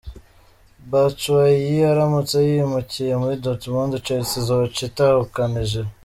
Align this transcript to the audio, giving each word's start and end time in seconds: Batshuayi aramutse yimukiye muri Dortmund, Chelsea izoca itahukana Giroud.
Batshuayi 0.91 1.75
aramutse 1.91 2.37
yimukiye 2.47 3.13
muri 3.21 3.35
Dortmund, 3.43 3.93
Chelsea 4.05 4.37
izoca 4.41 4.79
itahukana 4.89 5.59
Giroud. 5.69 5.89